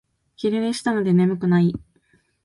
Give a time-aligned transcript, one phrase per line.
[0.35, 1.75] 昼寝したので眠くない